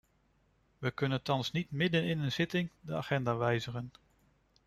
We 0.77 0.91
kunnen 0.91 1.21
thans 1.21 1.51
niet 1.51 1.71
midden 1.71 2.03
in 2.03 2.19
een 2.19 2.31
zitting 2.31 2.69
de 2.81 2.95
agenda 2.95 3.35
wijzigen. 3.35 3.91